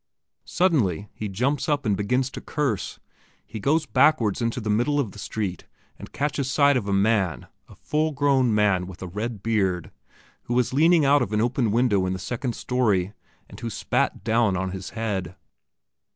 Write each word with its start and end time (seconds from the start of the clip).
Suddenly 0.47 1.09
he 1.13 1.29
jumps 1.29 1.69
up 1.69 1.85
and 1.85 1.95
begins 1.95 2.31
to 2.31 2.41
curse; 2.41 2.99
he 3.45 3.59
goes 3.59 3.85
backwards 3.85 4.39
to 4.39 4.59
the 4.59 4.67
middle 4.71 4.99
of 4.99 5.11
the 5.11 5.19
street 5.19 5.65
and 5.99 6.11
catches 6.11 6.49
sight 6.49 6.75
of 6.75 6.87
a 6.87 6.91
man, 6.91 7.45
a 7.69 7.75
grown 8.11 8.47
up 8.49 8.51
man, 8.51 8.87
with 8.87 9.03
a 9.03 9.07
red 9.07 9.43
beard, 9.43 9.91
who 10.45 10.57
is 10.57 10.73
leaning 10.73 11.05
out 11.05 11.21
of 11.21 11.33
an 11.33 11.39
open 11.39 11.69
window 11.71 12.07
in 12.07 12.13
the 12.13 12.17
second 12.17 12.55
storey, 12.55 13.13
and 13.47 13.59
who 13.59 13.69
spat 13.69 14.23
down 14.23 14.57
on 14.57 14.71
his 14.71 14.89
head. 14.97 15.35